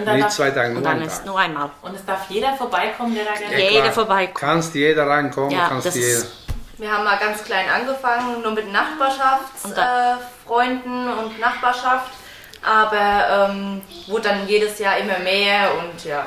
dann 0.06 0.16
Nicht 0.16 0.30
zwei 0.30 0.50
Tage, 0.52 0.68
und 0.68 0.74
nur 0.74 0.82
dann 0.84 1.02
Tag. 1.08 1.26
nur 1.26 1.38
einmal. 1.38 1.70
Und 1.82 1.96
es 1.96 2.04
darf 2.04 2.30
jeder 2.30 2.54
vorbeikommen, 2.54 3.14
der 3.16 3.24
da 3.24 3.32
gerne 3.32 3.52
Ja. 3.54 3.58
Ja, 3.58 3.70
jeder 3.70 3.82
klar. 3.82 3.92
vorbeikommen. 3.94 4.34
Kannst 4.36 4.74
jeder 4.76 5.06
reinkommen, 5.08 5.50
Ja, 5.50 5.66
kannst 5.68 5.86
das 5.88 5.94
jeder. 5.96 6.06
ist- 6.18 6.32
Wir 6.80 6.90
haben 6.90 7.04
mal 7.04 7.18
ganz 7.18 7.44
klein 7.44 7.68
angefangen, 7.68 8.40
nur 8.42 8.52
mit 8.52 8.64
Und 8.64 8.72
Nachbarschaftsfreunden 8.72 11.06
dann- 11.06 11.18
äh, 11.18 11.22
und 11.22 11.38
Nachbarschaft. 11.38 12.10
Aber 12.62 13.48
ähm, 13.50 13.80
wurde 14.06 14.28
dann 14.28 14.46
jedes 14.48 14.78
Jahr 14.78 14.96
immer 14.98 15.18
mehr 15.18 15.70
und 15.78 16.04
ja. 16.04 16.26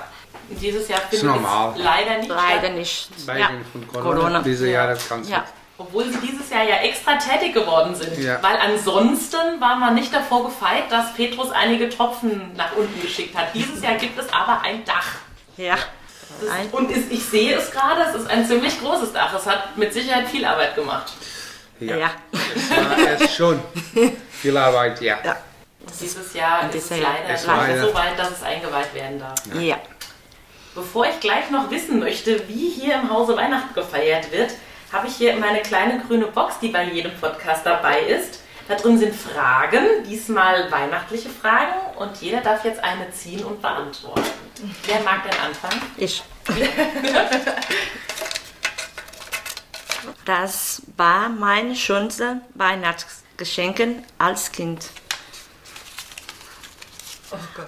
Dieses 0.50 0.88
Jahr 0.88 1.00
findet 1.02 1.24
normal. 1.26 1.74
es 1.76 1.84
leider 1.84 2.18
nicht 2.18 2.30
Leider 2.30 2.70
nicht. 2.70 3.10
Wegen 3.28 3.40
Ja. 3.40 3.50
von 3.72 3.88
Corona. 3.88 4.16
Corona. 4.20 4.42
Diese 4.42 4.70
Jahre 4.70 4.98
kannst 5.10 5.30
du 5.30 5.34
Ja. 5.34 5.44
Obwohl 5.78 6.04
sie 6.06 6.20
dieses 6.20 6.50
Jahr 6.52 6.64
ja 6.64 6.76
extra 6.78 7.16
tätig 7.16 7.54
geworden 7.54 7.96
sind. 7.96 8.18
Ja. 8.20 8.38
Weil 8.44 8.58
ansonsten 8.58 9.60
war 9.60 9.76
man 9.76 9.96
nicht 9.96 10.14
davor 10.14 10.44
gefeit, 10.46 10.84
dass 10.92 11.14
Petrus 11.14 11.52
einige 11.52 11.90
Tropfen 11.90 12.54
nach 12.56 12.76
unten 12.76 13.02
geschickt 13.02 13.36
hat. 13.36 13.48
Dieses 13.56 13.82
Jahr 13.82 13.96
gibt 13.96 14.18
es 14.20 14.32
aber 14.32 14.62
ein 14.62 14.86
Dach. 14.86 15.08
Ja. 15.58 15.76
Das, 16.42 16.50
und 16.72 16.92
ist, 16.92 17.12
ich 17.12 17.24
sehe 17.26 17.56
es 17.58 17.72
gerade, 17.72 18.02
es 18.10 18.16
ist 18.16 18.30
ein 18.30 18.46
ziemlich 18.46 18.80
großes 18.80 19.14
Dach. 19.14 19.34
Es 19.34 19.46
hat 19.46 19.78
mit 19.78 19.94
Sicherheit 19.94 20.28
viel 20.28 20.44
Arbeit 20.46 20.76
gemacht. 20.76 21.12
Ja. 21.80 21.96
Ja. 21.98 22.12
Ja, 22.70 22.96
es 23.20 23.36
schon. 23.36 23.60
Viel 24.42 24.56
Arbeit, 24.58 25.02
ja. 25.02 25.18
Ja. 25.24 25.38
Dieses 26.00 26.34
Jahr 26.34 26.70
ist 26.70 26.76
es 26.76 26.90
leider, 26.90 27.06
Es 27.30 27.46
leider 27.46 27.68
leider- 27.68 27.88
so 27.88 27.94
weit, 27.94 28.18
dass 28.18 28.32
es 28.32 28.44
eingeweiht 28.44 28.94
werden 28.94 29.20
darf. 29.20 29.36
Ja. 29.60 29.78
Bevor 30.76 31.06
ich 31.06 31.20
gleich 31.20 31.50
noch 31.52 31.70
wissen 31.70 32.00
möchte, 32.00 32.48
wie 32.48 32.70
hier 32.70 32.96
im 32.96 33.10
Hause 33.10 33.36
Weihnachten 33.38 33.74
gefeiert 33.74 34.32
wird, 34.32 34.52
habe 34.92 35.08
ich 35.08 35.16
hier 35.16 35.36
meine 35.36 35.62
kleine 35.62 36.00
grüne 36.08 36.26
Box, 36.28 36.56
die 36.62 36.70
bei 36.70 36.84
jedem 36.84 37.14
Podcast 37.20 37.66
dabei 37.66 38.00
ist. 38.02 38.40
Da 38.68 38.76
drin 38.76 38.98
sind 38.98 39.14
Fragen, 39.16 40.04
diesmal 40.08 40.72
weihnachtliche 40.72 41.30
Fragen 41.30 41.74
und 41.98 42.16
jeder 42.22 42.42
darf 42.42 42.64
jetzt 42.64 42.82
eine 42.84 43.12
ziehen 43.12 43.44
und 43.44 43.62
beantworten. 43.62 44.24
Wer 44.86 45.02
mag 45.02 45.24
denn 45.30 45.40
anfangen? 45.40 45.82
Ich. 45.98 46.24
Das 50.26 50.82
war 50.96 51.28
mein 51.30 51.76
schönste 51.76 52.40
Weihnachtsgeschenk 52.56 54.04
als 54.18 54.52
Kind. 54.52 54.90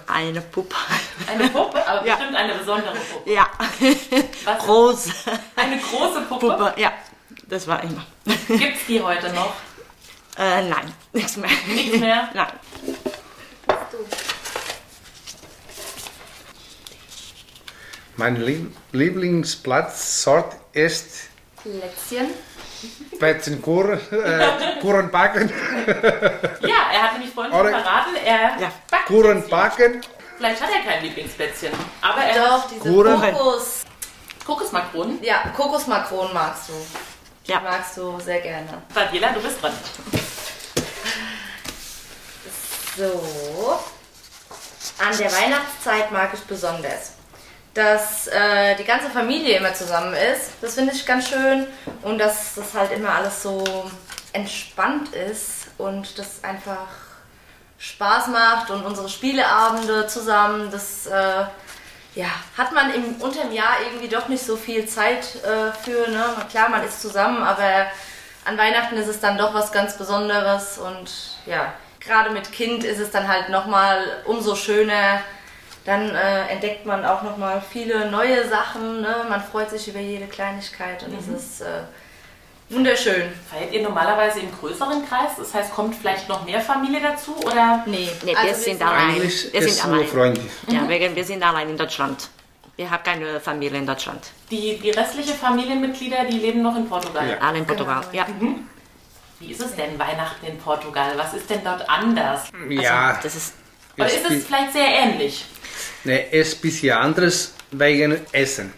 Eine 0.06 0.40
Puppe. 0.40 0.76
Eine 1.26 1.48
Puppe, 1.48 1.86
aber 1.86 2.06
Ja. 2.06 2.14
bestimmt 2.16 2.36
eine 2.36 2.54
besondere 2.54 2.94
Puppe. 2.94 3.30
Ja. 3.30 3.48
Was? 4.44 4.58
Große 4.64 5.12
Eine 5.56 5.78
große 5.78 6.20
Puppe. 6.22 6.46
Puppe. 6.48 6.74
Ja, 6.76 6.92
das 7.48 7.66
war 7.66 7.82
immer. 7.82 8.06
Gibt's 8.48 8.86
die 8.88 9.02
heute 9.02 9.30
noch? 9.32 9.52
Äh, 10.38 10.62
nein, 10.68 10.92
nichts 11.12 11.36
mehr. 11.36 11.50
Nichts 11.66 11.98
mehr? 11.98 12.28
Nein. 12.34 12.52
Mein 18.16 18.36
Lieb 18.36 18.74
Lieblingsplatzsort 18.92 20.54
ist 20.72 21.28
Lätzchen. 21.64 22.28
Weizenkuchen, 23.18 23.98
äh, 24.12 24.48
Kuchen 24.80 25.10
backen, 25.10 25.50
Ja, 26.60 26.90
er 26.92 27.02
hat 27.04 27.12
nämlich 27.14 27.32
vorhin 27.32 27.52
schon 27.52 27.68
verraten, 27.68 28.16
er 28.24 28.60
Ja. 28.60 28.72
backt 28.90 29.06
Kuchen 29.06 29.48
backen. 29.48 30.00
Vielleicht 30.36 30.60
hat 30.60 30.68
er 30.70 30.90
kein 30.92 31.02
Lieblingsplätzchen, 31.02 31.72
aber 32.02 32.20
er 32.22 32.34
Doch, 32.34 32.62
hat 32.64 32.70
diese 32.70 32.80
Kuchen. 32.92 33.20
Kokos. 33.34 33.84
Kokosmakronen. 34.46 35.22
Ja, 35.22 35.42
Kokosmakronen 35.56 36.34
magst 36.34 36.68
du. 36.68 36.72
Die 37.46 37.52
Ja. 37.52 37.60
magst 37.60 37.96
du 37.96 38.18
sehr 38.20 38.40
gerne. 38.40 38.82
Daniela, 38.94 39.32
du 39.32 39.40
bist 39.40 39.62
dran. 39.62 39.72
So. 42.96 43.78
An 44.98 45.16
der 45.18 45.30
Weihnachtszeit 45.32 46.10
mag 46.10 46.30
ich 46.32 46.40
besonders, 46.40 47.12
dass 47.74 48.26
äh, 48.28 48.74
die 48.76 48.84
ganze 48.84 49.10
Familie 49.10 49.58
immer 49.58 49.74
zusammen 49.74 50.14
ist. 50.14 50.52
Das 50.62 50.74
finde 50.74 50.94
ich 50.94 51.04
ganz 51.04 51.28
schön. 51.28 51.66
Und 52.02 52.18
dass 52.18 52.54
das 52.54 52.72
halt 52.74 52.92
immer 52.92 53.10
alles 53.10 53.42
so 53.42 53.62
entspannt 54.32 55.14
ist 55.14 55.66
und 55.78 56.18
das 56.18 56.42
einfach 56.42 56.86
Spaß 57.78 58.28
macht 58.28 58.70
und 58.70 58.84
unsere 58.86 59.08
Spieleabende 59.08 60.06
zusammen, 60.06 60.70
das 60.70 61.06
äh, 61.06 61.44
ja, 62.16 62.30
hat 62.56 62.72
man 62.72 62.92
im 62.92 63.20
unterm 63.20 63.52
Jahr 63.52 63.74
irgendwie 63.84 64.08
doch 64.08 64.28
nicht 64.28 64.42
so 64.42 64.56
viel 64.56 64.86
Zeit 64.86 65.36
äh, 65.44 65.70
für. 65.72 66.10
Ne? 66.10 66.24
Klar, 66.50 66.70
man 66.70 66.82
ist 66.82 67.02
zusammen, 67.02 67.42
aber 67.42 67.86
an 68.46 68.56
Weihnachten 68.56 68.96
ist 68.96 69.06
es 69.06 69.20
dann 69.20 69.36
doch 69.36 69.52
was 69.52 69.70
ganz 69.70 69.98
Besonderes 69.98 70.78
und 70.78 71.10
ja, 71.44 71.74
gerade 72.00 72.30
mit 72.30 72.50
Kind 72.52 72.84
ist 72.84 73.00
es 73.00 73.10
dann 73.10 73.28
halt 73.28 73.50
nochmal 73.50 74.22
umso 74.24 74.56
schöner. 74.56 75.20
Dann 75.84 76.14
äh, 76.16 76.48
entdeckt 76.48 76.86
man 76.86 77.04
auch 77.04 77.22
nochmal 77.22 77.62
viele 77.70 78.10
neue 78.10 78.48
Sachen. 78.48 79.02
Ne? 79.02 79.26
Man 79.28 79.42
freut 79.42 79.70
sich 79.70 79.86
über 79.86 80.00
jede 80.00 80.26
Kleinigkeit 80.26 81.04
und 81.04 81.16
es 81.16 81.28
ist 81.28 81.60
äh, 81.60 81.82
wunderschön. 82.68 83.30
Feiert 83.50 83.72
ihr 83.72 83.82
normalerweise 83.82 84.40
im 84.40 84.48
größeren 84.58 85.06
Kreis? 85.08 85.30
Das 85.38 85.54
heißt, 85.54 85.72
kommt 85.74 85.94
vielleicht 85.94 86.28
noch 86.28 86.44
mehr 86.44 86.60
Familie 86.60 87.00
dazu? 87.00 87.34
Oder 87.44 87.82
Nee, 87.86 88.08
Nee, 88.24 88.30
wir 88.32 88.38
also 88.38 88.54
sind 88.54 88.78
sind 88.78 88.82
allein. 88.82 89.10
Eigentlich 89.10 89.52
Wir 89.52 89.60
ist 89.60 89.76
sind 89.78 89.86
nur 89.90 89.96
allein. 89.98 90.08
Freunde. 90.08 90.40
Ja, 90.68 90.88
wegen 90.88 91.14
wir 91.16 91.24
sind 91.24 91.42
allein 91.42 91.68
in 91.70 91.76
Deutschland. 91.76 92.28
Wir 92.76 92.90
haben 92.90 93.02
keine 93.02 93.40
Familie 93.40 93.78
in 93.78 93.86
Deutschland. 93.86 94.20
die, 94.50 94.78
die 94.78 94.90
restliche 94.90 95.32
Familienmitglieder, 95.32 96.24
die 96.26 96.38
leben 96.38 96.60
noch 96.62 96.76
in 96.76 96.86
Portugal? 96.88 97.26
Ja. 97.30 97.38
Alle 97.38 97.58
in 97.58 97.66
Portugal. 97.66 98.02
Genau. 98.12 98.26
Ja. 98.26 98.26
Wie 99.40 99.50
ist 99.52 99.60
es 99.62 99.74
denn 99.76 99.98
Weihnachten 99.98 100.44
in 100.46 100.58
Portugal? 100.58 101.12
Was 101.16 101.32
ist 101.34 101.48
denn 101.48 101.60
dort 101.64 101.88
anders? 101.88 102.42
Ja, 102.68 103.08
Also, 103.08 103.20
das 103.22 103.34
ist 103.36 103.54
Oder 103.96 104.06
es 104.06 104.14
ist 104.14 104.30
es 104.30 104.44
vielleicht 104.46 104.72
sehr 104.72 104.86
ähnlich? 104.88 105.44
nee, 106.04 106.26
ist 106.30 106.58
ein 106.58 106.60
bisschen 106.60 106.96
anderes 106.96 107.54
wegen 107.70 108.20
Essen. 108.32 108.72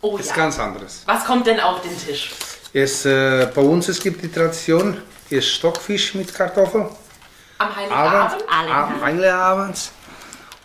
Oh 0.00 0.16
Ist 0.16 0.30
ja. 0.30 0.36
ganz 0.36 0.58
anderes. 0.58 1.02
Was 1.06 1.24
kommt 1.24 1.46
denn 1.46 1.58
auf 1.60 1.80
den 1.80 1.96
Tisch? 1.98 2.30
Es, 2.74 3.04
äh, 3.04 3.46
bei 3.54 3.62
uns 3.62 3.88
es 3.88 4.00
gibt 4.00 4.20
die 4.20 4.30
Tradition, 4.30 4.96
ist 5.30 5.46
Stockfisch 5.48 6.14
mit 6.16 6.34
Kartoffeln. 6.34 6.88
Am 7.58 7.76
Heiligen 7.76 7.94
Abend, 7.94 8.32
Abend? 8.32 8.44
Alle, 8.50 8.70
am 8.74 9.00
Heiligabend. 9.00 9.78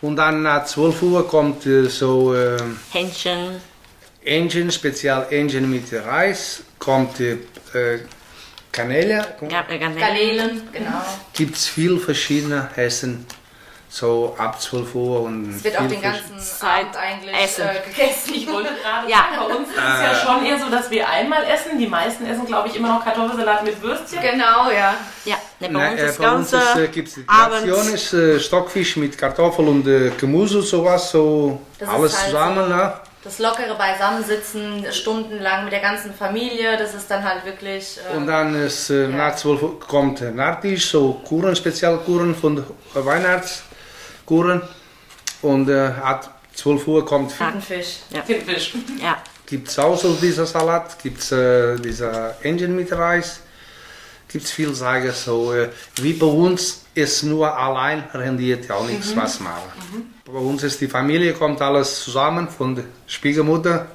Und 0.01 0.16
dann 0.16 0.42
nach 0.42 0.66
12 0.66 1.01
Uhr 1.04 1.28
kommt 1.28 1.68
äh, 1.68 1.86
so 1.86 2.34
äh, 2.34 2.58
Hähnchen. 2.92 3.62
Engine, 4.25 4.72
speziell 4.72 5.28
Engine 5.30 5.68
mit 5.68 5.94
Reis, 5.94 6.63
kommt 6.80 7.20
äh, 7.20 7.38
Kanäle, 8.72 9.25
Ja, 9.48 9.66
äh, 9.70 9.78
Garnelen, 9.78 10.62
genau. 10.72 11.04
gibt 11.34 11.56
es 11.58 11.68
viel 11.68 12.00
verschiedene 12.00 12.70
Essen, 12.75 13.25
so 13.91 14.36
ab 14.38 14.62
12 14.62 14.93
Uhr. 14.96 15.22
Und 15.22 15.55
Es 15.55 15.63
wird 15.63 15.79
auch 15.79 15.88
den 15.88 16.01
ganzen 16.01 16.39
Zeit 16.39 16.86
Abend 16.86 16.98
eigentlich 16.98 17.36
essen. 17.36 17.63
äh, 17.67 17.89
gegessen. 17.89 18.34
Ich 18.36 18.48
wollte 18.51 18.69
gerade 18.81 19.10
Ja. 19.10 19.17
sagen, 19.17 19.48
bei 19.50 19.55
uns 19.55 19.67
ist 19.69 19.75
es 19.77 20.01
ja 20.01 20.15
schon 20.15 20.46
eher 20.46 20.60
so, 20.60 20.69
dass 20.69 20.89
wir 20.91 21.10
einmal 21.10 21.43
essen. 21.43 21.77
Die 21.79 21.88
meisten 21.88 22.25
essen, 22.25 22.46
glaube 22.46 22.67
ich, 22.67 22.75
immer 22.75 22.89
noch 22.89 23.03
Kartoffelsalat 23.03 23.63
mit 23.63 23.81
Würstchen. 23.81 24.22
Genau, 24.22 24.69
ja. 24.72 24.93
Ja, 25.25 25.36
ne, 25.60 25.67
bei 25.67 25.67
Nein, 25.69 25.91
uns 25.93 26.01
äh, 26.01 26.05
ist 26.10 26.17
bei 26.19 26.31
uns 26.31 26.53
ist, 26.53 26.75
äh, 26.75 26.88
gibt's 26.88 27.15
die 27.15 27.25
Tradition, 27.25 27.79
Abend. 27.79 27.93
ist 27.93 28.13
äh, 28.13 28.39
Stockfisch 28.39 28.96
mit 28.98 29.17
Kartoffel 29.17 29.67
und 29.67 29.88
äh, 29.88 30.12
Gemüse, 30.17 30.62
sowas, 30.62 31.10
so 31.12 31.60
Das 31.79 31.89
ist 31.89 31.96
alles 31.96 32.17
halt 32.17 32.25
zusammen. 32.27 32.67
so- 32.69 32.75
Ne? 32.75 32.93
Das 33.22 33.38
lockere 33.39 33.75
Beisammensitzen, 33.75 34.86
stundenlang 34.91 35.65
mit 35.65 35.74
der 35.74 35.81
ganzen 35.81 36.13
Familie, 36.13 36.77
das 36.77 36.93
ist 36.93 37.12
dann 37.12 37.22
halt 37.24 37.43
wirklich. 37.46 38.00
Äh, 38.13 38.15
Und 38.15 38.27
dann 38.27 38.55
ist, 38.55 38.89
äh, 38.91 39.08
nach 39.08 39.36
12 39.36 39.62
Uhr 39.62 39.79
kommt 39.79 40.22
äh, 40.22 40.31
Nachtisch, 40.31 40.89
so 40.89 41.19
Kuchen, 41.27 41.53
Spezialkuchen 41.53 42.34
von 42.34 42.55
der 42.96 43.05
Weihnachtskuchen. 44.29 44.62
Und 45.41 45.69
äh, 45.69 45.91
ab 46.01 46.41
12 46.53 46.88
Uhr 46.88 47.05
kommt 47.05 47.36
Tintenfisch. 47.36 48.00
Fisch. 48.45 48.74
Ja, 49.01 49.17
gibt 49.45 49.69
es 49.69 49.79
auch 49.79 49.98
so 49.98 50.13
dieser 50.13 50.45
Salat, 50.45 51.01
gibt 51.01 51.19
es 51.19 51.31
äh, 51.31 51.77
dieser 51.77 52.36
Engine 52.43 52.74
mit 52.74 52.91
Reis, 52.91 53.39
gibt 54.27 54.43
es 54.45 54.51
viel 54.51 54.74
sagen 54.75 55.12
so, 55.13 55.53
äh, 55.53 55.69
wie 55.95 56.13
bei 56.13 56.25
uns 56.25 56.86
ist 56.93 57.24
nur 57.24 57.57
allein 57.57 58.03
rendiert 58.13 58.67
ja 58.67 58.75
auch 58.75 58.86
nichts 58.86 59.15
was 59.15 59.39
machen. 59.39 60.13
Bei 60.25 60.39
uns 60.39 60.63
ist 60.63 60.81
die 60.81 60.88
Familie, 60.88 61.33
kommt 61.33 61.62
alles 61.62 62.03
zusammen 62.03 62.50
von 62.50 62.75
der 62.75 62.83
Schwiegermutter, 63.07 63.88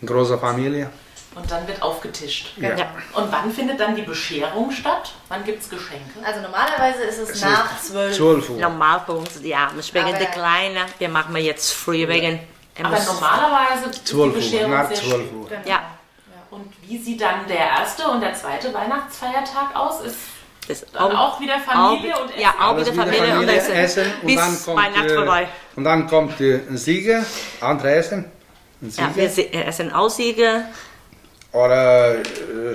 eine 0.00 0.10
große 0.10 0.38
Familie. 0.38 0.90
Und 1.34 1.50
dann 1.50 1.66
wird 1.66 1.80
aufgetischt. 1.80 2.52
Ja. 2.58 2.74
ja. 2.76 2.86
Und 3.14 3.32
wann 3.32 3.50
findet 3.50 3.80
dann 3.80 3.96
die 3.96 4.02
Bescherung 4.02 4.70
statt? 4.70 5.12
Wann 5.28 5.44
gibt 5.44 5.62
es 5.62 5.70
Geschenke? 5.70 6.10
Also 6.22 6.40
normalerweise 6.40 7.02
ist 7.04 7.18
es 7.18 7.30
Es 7.30 7.40
nach 7.40 7.74
ist 7.80 7.88
12. 7.88 8.16
12 8.16 8.50
Uhr. 8.50 8.58
Normal 8.60 9.02
bei 9.06 9.12
uns, 9.14 9.30
ja, 9.42 9.70
wegen 9.92 10.04
Aber- 10.08 10.18
der 10.18 10.26
Kleine, 10.26 10.80
wir 10.98 11.08
machen 11.08 11.34
wir 11.34 11.42
jetzt 11.42 11.72
früh, 11.72 12.06
wegen... 12.06 12.38
er 12.74 12.84
Aber 12.84 12.98
normalerweise 13.00 13.88
ist 13.90 14.00
die 14.00 14.04
12 14.04 14.26
Uhr, 14.28 14.34
Bescherung 14.34 14.70
nach 14.72 14.88
sehr 14.88 14.96
12 14.98 15.10
spät. 15.10 15.32
Uhr. 15.32 15.48
Ja, 15.64 15.80
Und 16.50 16.72
wie 16.82 16.98
sieht 16.98 17.20
dann 17.22 17.46
der 17.48 17.56
erste 17.58 18.06
und 18.08 18.20
der 18.20 18.34
zweite 18.34 18.72
Weihnachtsfeiertag 18.74 19.74
aus? 19.74 20.02
Ist 20.02 20.16
das 20.68 20.84
dann 20.92 21.16
auch 21.16 21.40
wieder 21.40 21.58
Familie 21.60 22.14
und 22.20 22.28
Essen? 22.30 22.40
Ja, 22.40 22.54
auch 22.60 22.76
wieder 22.76 22.92
Familie, 22.92 23.38
und 23.38 23.48
Essen. 23.48 24.04
und 24.20 24.26
Bis 24.26 24.36
dann 24.36 24.62
kommt, 24.64 24.76
Weihnachten 24.84 25.08
äh, 25.10 25.14
vorbei. 25.14 25.48
Und 25.76 25.84
dann 25.84 26.06
kommt 26.08 26.40
äh, 26.42 26.60
ein 26.68 26.76
Sieger, 26.76 27.24
andere 27.62 27.94
Essen, 27.94 28.30
ein 28.82 28.90
Sieger. 28.90 29.08
Ja, 29.08 29.16
wir 29.16 29.30
se- 29.30 29.50
essen 29.52 29.92
Aussiege. 29.92 30.64
Oder 31.52 32.14
äh, 32.16 32.74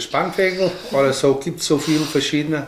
oder 0.91 1.13
so 1.13 1.35
gibt 1.35 1.59
es 1.59 1.65
so 1.67 1.77
viele 1.77 2.05
verschiedene. 2.05 2.67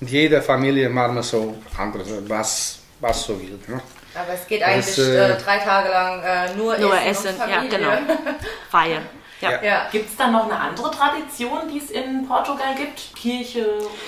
Und 0.00 0.08
jede 0.08 0.40
Familie 0.40 0.88
macht 0.88 1.12
man 1.12 1.22
so 1.22 1.56
andere, 1.76 2.04
was, 2.28 2.78
was 3.00 3.24
so 3.24 3.40
will. 3.40 3.58
Ne? 3.66 3.80
Aber 4.14 4.32
es 4.34 4.46
geht 4.46 4.62
Das, 4.62 4.68
eigentlich 4.68 4.98
äh, 4.98 5.32
äh, 5.32 5.36
drei 5.36 5.58
Tage 5.58 5.88
lang 5.88 6.22
äh, 6.22 6.54
nur, 6.54 6.78
Nur 6.78 6.94
Essen, 7.00 7.28
Essen, 7.28 7.42
und 7.42 7.50
ja, 7.50 7.64
genau. 7.68 7.90
Feiern. 8.70 9.02
Ja. 9.40 9.50
Ja. 9.50 9.62
ja. 9.62 9.88
Gibt 9.90 10.10
es 10.10 10.16
dann 10.16 10.32
noch 10.32 10.44
eine 10.44 10.58
andere 10.58 10.90
Tradition, 10.90 11.68
die 11.72 11.78
es 11.78 11.90
in 11.90 12.26
Portugal 12.26 12.74
gibt? 12.76 13.14
Kirche? 13.16 13.66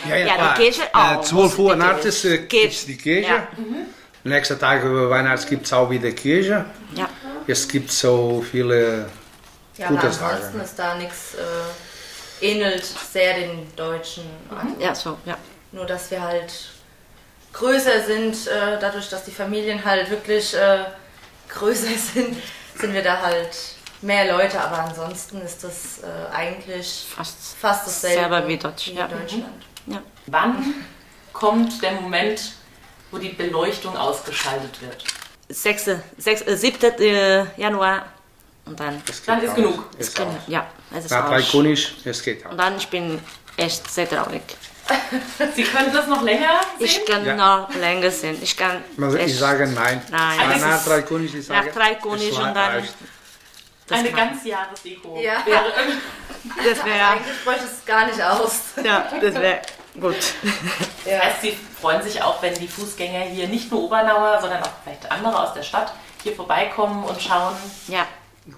Ja, 0.08 0.16
Ja, 0.16 0.24
die 0.26 0.32
klar. 0.34 0.54
Kirche 0.54 0.82
auch. 0.92 1.20
Äh, 1.20 1.24
12 1.24 1.58
Uhr 1.58 1.72
Die 1.74 1.78
nachts 1.78 2.24
äh, 2.24 2.38
Kirche. 2.38 2.46
gibt 2.46 2.72
es 2.72 2.86
die 2.86 2.96
Kirche. 2.96 3.28
Ja. 3.28 3.48
Nächsten 4.22 4.58
Tag 4.58 4.84
über 4.84 5.08
Weihnachten 5.10 5.48
gibt 5.48 5.66
es 5.66 5.72
auch 5.72 5.88
wieder 5.90 6.10
Kirche. 6.12 6.64
Ja. 6.94 7.08
Es 7.46 7.66
gibt 7.66 7.90
so 7.90 8.44
viele 8.50 9.06
Ja, 9.76 9.86
aber 9.86 9.96
gute 9.96 10.06
ansonsten 10.08 10.44
Sachen. 10.46 10.60
ist 10.60 10.78
da 10.78 10.94
nichts, 10.96 11.34
äh, 11.34 12.46
ähnelt 12.46 12.84
sehr 12.84 13.34
den 13.34 13.74
Deutschen 13.76 14.24
an. 14.50 14.74
ja, 14.80 14.94
so, 14.94 15.18
ja. 15.24 15.36
Nur, 15.72 15.86
dass 15.86 16.10
wir 16.10 16.22
halt 16.22 16.52
größer 17.52 18.02
sind, 18.04 18.46
äh, 18.46 18.78
dadurch, 18.80 19.08
dass 19.08 19.24
die 19.24 19.30
Familien 19.30 19.84
halt 19.84 20.10
wirklich 20.10 20.54
äh, 20.54 20.84
größer 21.48 21.86
sind, 22.14 22.36
sind 22.76 22.92
wir 22.92 23.02
da 23.02 23.20
halt 23.22 23.56
mehr 24.02 24.32
Leute. 24.32 24.60
Aber 24.60 24.78
ansonsten 24.84 25.40
ist 25.42 25.62
das 25.64 25.98
äh, 26.02 26.34
eigentlich 26.34 27.06
Fast, 27.14 27.56
fast 27.60 27.86
dasselbe 27.86 28.20
selber 28.20 28.48
wie 28.48 28.56
Deutsch. 28.58 28.88
wie 28.88 28.94
Ja. 28.94 29.06
in 29.06 29.10
Deutschland. 29.18 29.62
Ja. 29.86 30.02
Wann 30.26 30.74
kommt 31.32 31.82
der 31.82 31.92
Moment, 31.92 32.52
wo 33.10 33.18
die 33.18 33.30
Beleuchtung 33.30 33.96
ausgeschaltet 33.96 34.80
wird? 34.82 35.04
6., 35.48 35.90
6, 36.18 36.42
äh, 36.42 36.56
7. 36.56 37.00
äh, 37.00 37.44
Januar 37.60 38.06
und 38.66 38.78
dann, 38.78 39.02
Dann 39.26 39.42
ist 39.42 39.54
genug. 39.54 39.90
Genau, 39.98 40.28
aus. 40.30 40.34
ja, 40.46 40.66
es 40.96 41.04
ist 41.06 41.10
Nach. 41.10 41.50
König, 41.50 41.94
es 42.04 42.22
geht 42.22 42.46
auch. 42.46 42.50
Und 42.52 42.58
dann, 42.58 42.76
ich 42.76 42.88
bin 42.88 43.20
echt 43.56 43.90
sehr 43.90 44.08
traurig. 44.08 44.42
Sie 45.54 45.62
können 45.64 45.92
das 45.92 46.06
noch 46.08 46.22
länger 46.22 46.60
sehen? 46.78 46.84
Ich 46.86 47.04
kann 47.06 47.24
Ja. 47.24 47.36
noch 47.36 47.74
länger 47.74 48.10
sehen. 48.10 48.38
Ich 48.42 48.56
kann 48.56 48.82
Also 49.00 49.16
ich 49.18 49.38
sage 49.38 49.66
nein. 49.68 50.02
Nein, 50.10 50.36
Nach, 50.38 50.52
das 50.52 50.60
nach 50.62 50.76
ist- 50.76 50.86
drei 50.88 51.02
König, 51.02 51.34
ich 51.34 51.46
sage, 51.46 51.66
nach 51.66 51.74
drei 51.74 51.94
König 51.94 52.32
und 52.36 52.54
dann- 52.54 52.88
das 53.86 53.98
Eine 53.98 54.10
kann- 54.12 54.30
Ganzjahresdeko. 54.30 55.18
Ja. 55.20 55.44
Wäre 55.46 55.64
Das 56.56 56.84
wäre, 56.84 57.06
Eigentlich 57.06 57.44
bräuchte 57.44 57.64
es 57.64 57.84
gar 57.84 58.06
nicht 58.06 58.20
aus. 58.22 58.52
ja, 58.82 59.08
das 59.20 59.34
wäre 59.34 59.60
gut. 60.00 60.16
Ja. 61.04 61.18
heißt, 61.20 61.42
Sie 61.42 61.58
freuen 61.80 62.02
sich 62.02 62.22
auch, 62.22 62.40
wenn 62.42 62.54
die 62.54 62.66
Fußgänger 62.68 63.20
hier 63.26 63.46
nicht 63.48 63.70
nur 63.70 63.82
Obernauer, 63.82 64.38
sondern 64.40 64.62
auch 64.62 64.70
vielleicht 64.82 65.10
andere 65.10 65.38
aus 65.38 65.52
der 65.54 65.62
Stadt 65.62 65.92
hier 66.22 66.34
vorbeikommen 66.34 67.04
und 67.04 67.20
schauen. 67.20 67.54
Ja. 67.88 68.06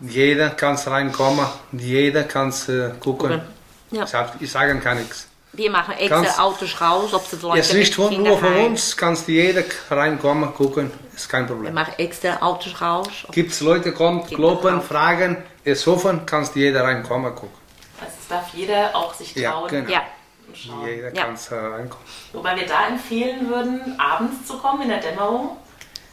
Jeder 0.01 0.51
kann 0.51 0.77
reinkommen, 0.77 1.47
jeder 1.73 2.25
kann 2.25 2.51
äh, 2.69 2.91
gucken. 3.01 3.43
Ja. 3.91 4.05
Ich, 4.05 4.11
sag, 4.11 4.33
ich 4.41 4.51
sage 4.51 4.77
gar 4.79 4.95
nichts. 4.95 5.29
Wir 5.55 5.71
machen 5.71 5.93
extra 5.99 6.23
Ganz- 6.23 6.39
Autos 6.39 6.81
raus, 6.81 7.13
ob 7.13 7.31
es 7.31 7.43
Leute 7.43 7.59
Jetzt 7.59 7.75
nicht 7.75 7.89
mit 7.89 7.95
von, 7.95 8.09
Kindern 8.09 8.33
nur 8.33 8.39
von 8.39 8.57
uns, 8.57 8.97
kannst 8.97 9.29
jeder 9.29 9.63
reinkommen, 9.91 10.55
gucken, 10.55 10.91
ist 11.15 11.29
kein 11.29 11.47
Wir 11.47 11.55
Problem. 11.55 11.75
machen 11.75 11.93
extra 11.99 12.39
Autos 12.41 12.81
raus. 12.81 13.09
Gibt 13.33 13.53
es 13.53 13.61
Leute, 13.61 13.93
kommen, 13.93 14.25
kloppen, 14.27 14.81
fragen, 14.81 15.43
ist 15.63 15.87
offen, 15.87 16.25
kannst 16.25 16.57
jeder 16.57 16.85
reinkommen, 16.85 17.35
gucken. 17.35 17.59
Also 18.01 18.15
es 18.19 18.29
darf 18.29 18.49
jeder 18.55 18.97
auch 18.97 19.13
sich 19.13 19.35
Ja, 19.35 19.51
trauen 19.51 19.69
genau. 19.69 19.91
Ja. 19.91 20.03
und 20.49 20.57
schauen. 20.57 20.87
Jeder 20.87 21.15
Ja. 21.15 21.25
kann 21.25 21.35
äh, 21.35 21.55
reinkommen. 21.55 22.07
Wobei 22.33 22.57
wir 22.57 22.67
da 22.67 22.89
empfehlen 22.89 23.47
würden, 23.51 24.01
abends 24.01 24.47
zu 24.47 24.57
kommen, 24.57 24.83
in 24.83 24.89
der 24.89 25.01
Dämmerung. 25.01 25.59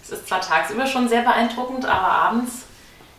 Es 0.03 0.09
ist 0.09 0.27
zwar 0.27 0.41
tagsüber 0.41 0.85
schon 0.85 1.07
sehr 1.07 1.21
beeindruckend, 1.21 1.85
aber 1.85 2.07
abends 2.07 2.63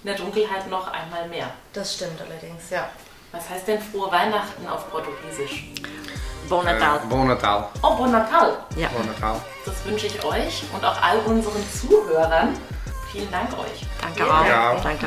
in 0.02 0.07
der 0.09 0.16
Dunkelheit 0.16 0.69
noch 0.71 0.90
einmal 0.92 1.28
mehr. 1.28 1.50
Das 1.73 1.95
stimmt 1.95 2.21
allerdings, 2.21 2.71
ja. 2.71 2.88
Was 3.33 3.49
heißt 3.49 3.69
denn 3.69 3.80
frohe 3.80 4.11
Weihnachten 4.11 4.66
auf 4.66 4.90
Portugiesisch? 4.90 5.64
Bon 6.49 6.64
Natal. 6.64 6.97
Äh, 6.97 7.07
bon 7.09 7.28
Natal. 7.28 7.69
Oh, 7.83 7.95
Bon 7.95 8.11
Natal! 8.11 8.59
Ja. 8.76 8.88
Bon 8.88 9.07
Natal. 9.07 9.37
Das 9.64 9.85
wünsche 9.85 10.07
ich 10.07 10.25
euch 10.25 10.64
und 10.75 10.85
auch 10.85 11.00
all 11.00 11.19
unseren 11.21 11.62
Zuhörern. 11.71 12.59
Vielen 13.12 13.30
Dank 13.30 13.52
euch. 13.52 13.87
Danke 14.00 14.25
auch. 14.25 14.45
Ja. 14.45 14.75
Danke. 14.83 15.07